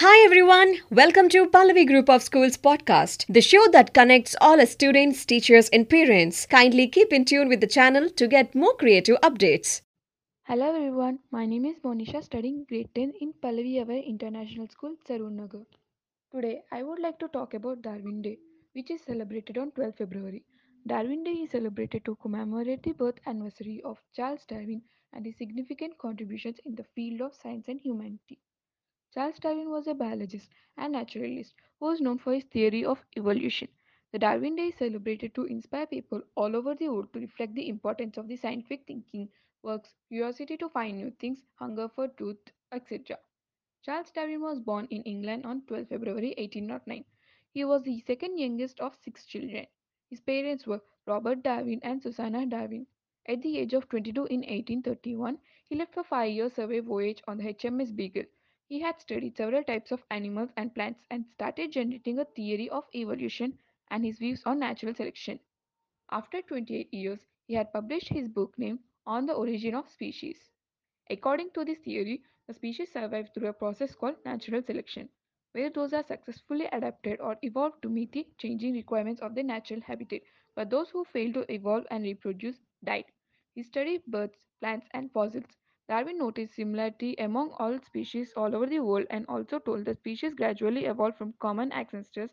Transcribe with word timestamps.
Hi 0.00 0.24
everyone, 0.24 0.76
welcome 0.90 1.28
to 1.30 1.48
Pallavi 1.50 1.84
Group 1.84 2.08
of 2.08 2.22
Schools 2.22 2.56
podcast, 2.56 3.24
the 3.28 3.40
show 3.40 3.66
that 3.72 3.92
connects 3.92 4.36
all 4.40 4.64
students, 4.64 5.24
teachers, 5.26 5.68
and 5.70 5.90
parents. 5.90 6.46
Kindly 6.46 6.86
keep 6.86 7.12
in 7.12 7.24
tune 7.24 7.48
with 7.48 7.60
the 7.60 7.66
channel 7.66 8.08
to 8.10 8.28
get 8.28 8.54
more 8.54 8.76
creative 8.76 9.16
updates. 9.22 9.80
Hello 10.44 10.68
everyone, 10.68 11.18
my 11.32 11.46
name 11.46 11.64
is 11.64 11.80
Monisha 11.80 12.22
studying 12.22 12.64
grade 12.68 12.90
10 12.94 13.14
in 13.20 13.32
Pallavi 13.42 13.82
Aware 13.82 14.04
International 14.04 14.68
School, 14.68 14.94
Saroor 15.04 15.32
Nagar. 15.32 15.62
Today 16.32 16.62
I 16.70 16.84
would 16.84 17.00
like 17.00 17.18
to 17.18 17.26
talk 17.26 17.54
about 17.54 17.82
Darwin 17.82 18.22
Day, 18.22 18.38
which 18.74 18.92
is 18.92 19.02
celebrated 19.02 19.58
on 19.58 19.72
12 19.72 19.96
February. 19.96 20.44
Darwin 20.86 21.24
Day 21.24 21.38
is 21.46 21.50
celebrated 21.50 22.04
to 22.04 22.14
commemorate 22.22 22.84
the 22.84 22.92
birth 22.92 23.18
anniversary 23.26 23.82
of 23.84 23.98
Charles 24.14 24.46
Darwin 24.46 24.82
and 25.12 25.26
his 25.26 25.36
significant 25.38 25.98
contributions 25.98 26.60
in 26.64 26.76
the 26.76 26.86
field 26.94 27.20
of 27.20 27.34
science 27.34 27.66
and 27.66 27.80
humanity. 27.80 28.38
Charles 29.12 29.38
Darwin 29.38 29.70
was 29.70 29.86
a 29.86 29.94
biologist 29.94 30.50
and 30.76 30.92
naturalist 30.92 31.54
who 31.78 31.86
was 31.86 32.00
known 32.00 32.18
for 32.18 32.32
his 32.34 32.44
theory 32.44 32.84
of 32.84 33.04
evolution. 33.16 33.68
The 34.12 34.18
Darwin 34.18 34.56
Day 34.56 34.68
is 34.68 34.76
celebrated 34.76 35.34
to 35.34 35.44
inspire 35.44 35.86
people 35.86 36.22
all 36.34 36.56
over 36.56 36.74
the 36.74 36.88
world 36.88 37.12
to 37.12 37.20
reflect 37.20 37.54
the 37.54 37.68
importance 37.68 38.16
of 38.16 38.28
the 38.28 38.36
scientific 38.36 38.86
thinking, 38.86 39.28
works, 39.62 39.94
curiosity 40.08 40.56
to 40.58 40.68
find 40.68 40.96
new 40.98 41.10
things, 41.10 41.44
hunger 41.54 41.88
for 41.88 42.08
truth, 42.08 42.38
etc. 42.72 43.18
Charles 43.82 44.10
Darwin 44.10 44.40
was 44.40 44.60
born 44.60 44.86
in 44.90 45.02
England 45.04 45.46
on 45.46 45.62
12 45.66 45.88
February 45.88 46.34
1809. 46.38 47.04
He 47.52 47.64
was 47.64 47.82
the 47.84 48.00
second 48.00 48.38
youngest 48.38 48.80
of 48.80 48.94
six 48.96 49.24
children. 49.26 49.66
His 50.10 50.20
parents 50.20 50.66
were 50.66 50.82
Robert 51.06 51.42
Darwin 51.42 51.80
and 51.82 52.02
Susanna 52.02 52.46
Darwin. 52.46 52.86
At 53.26 53.42
the 53.42 53.58
age 53.58 53.72
of 53.74 53.88
22 53.88 54.26
in 54.26 54.42
1831, 54.42 55.38
he 55.68 55.76
left 55.76 55.94
for 55.94 56.04
five 56.04 56.30
year 56.32 56.50
survey 56.50 56.80
voyage 56.80 57.22
on 57.26 57.38
the 57.38 57.44
HMS 57.44 57.94
Beagle. 57.96 58.24
He 58.68 58.80
had 58.80 59.00
studied 59.00 59.36
several 59.36 59.64
types 59.64 59.90
of 59.90 60.04
animals 60.10 60.52
and 60.56 60.74
plants 60.74 61.04
and 61.10 61.26
started 61.26 61.72
generating 61.72 62.20
a 62.20 62.24
theory 62.26 62.70
of 62.70 62.88
evolution 62.94 63.58
and 63.88 64.04
his 64.04 64.18
views 64.18 64.44
on 64.46 64.60
natural 64.60 64.94
selection. 64.94 65.40
After 66.10 66.42
28 66.42 66.92
years, 66.94 67.26
he 67.46 67.54
had 67.54 67.72
published 67.72 68.08
his 68.08 68.28
book 68.28 68.58
named 68.58 68.80
On 69.06 69.26
the 69.26 69.34
Origin 69.34 69.74
of 69.74 69.88
Species. 69.88 70.50
According 71.10 71.50
to 71.52 71.64
this 71.64 71.78
theory, 71.78 72.22
the 72.46 72.54
species 72.54 72.92
survive 72.92 73.30
through 73.34 73.48
a 73.48 73.52
process 73.52 73.94
called 73.94 74.24
natural 74.24 74.62
selection, 74.62 75.08
where 75.52 75.70
those 75.70 75.92
are 75.92 76.02
successfully 76.04 76.66
adapted 76.72 77.20
or 77.20 77.38
evolved 77.42 77.82
to 77.82 77.88
meet 77.88 78.12
the 78.12 78.26
changing 78.38 78.74
requirements 78.74 79.20
of 79.22 79.34
their 79.34 79.44
natural 79.44 79.80
habitat, 79.80 80.22
but 80.54 80.70
those 80.70 80.90
who 80.90 81.04
fail 81.04 81.32
to 81.32 81.52
evolve 81.52 81.86
and 81.90 82.04
reproduce 82.04 82.60
died. 82.84 83.06
He 83.54 83.62
studied 83.62 84.04
birds, 84.06 84.38
plants, 84.60 84.88
and 84.92 85.12
fossils. 85.12 85.58
Darwin 85.88 86.18
noticed 86.18 86.54
similarity 86.54 87.16
among 87.18 87.50
all 87.58 87.78
species 87.80 88.32
all 88.36 88.54
over 88.54 88.66
the 88.66 88.80
world 88.80 89.06
and 89.10 89.26
also 89.26 89.58
told 89.58 89.84
that 89.86 89.96
species 89.98 90.34
gradually 90.34 90.84
evolved 90.84 91.16
from 91.16 91.32
common 91.40 91.72
ancestors. 91.72 92.30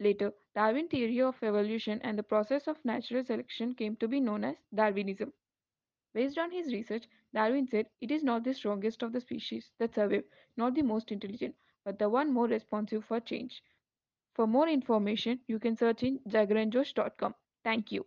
Later, 0.00 0.34
Darwin's 0.54 0.90
theory 0.90 1.20
of 1.22 1.42
evolution 1.42 2.00
and 2.02 2.18
the 2.18 2.22
process 2.22 2.68
of 2.68 2.84
natural 2.84 3.24
selection 3.24 3.74
came 3.74 3.96
to 3.96 4.08
be 4.08 4.20
known 4.20 4.44
as 4.44 4.56
Darwinism. 4.74 5.32
Based 6.14 6.38
on 6.38 6.50
his 6.50 6.72
research, 6.72 7.08
Darwin 7.34 7.66
said 7.68 7.88
it 8.00 8.10
is 8.10 8.22
not 8.24 8.44
the 8.44 8.54
strongest 8.54 9.02
of 9.02 9.12
the 9.12 9.20
species 9.20 9.72
that 9.78 9.94
survive, 9.94 10.24
not 10.56 10.74
the 10.74 10.82
most 10.82 11.12
intelligent, 11.12 11.56
but 11.84 11.98
the 11.98 12.08
one 12.08 12.32
more 12.32 12.46
responsive 12.46 13.04
for 13.04 13.20
change. 13.20 13.62
For 14.34 14.46
more 14.46 14.68
information, 14.68 15.40
you 15.46 15.58
can 15.58 15.76
search 15.76 16.02
in 16.02 16.18
jagranjosh.com. 16.28 17.34
Thank 17.64 17.92
you. 17.92 18.06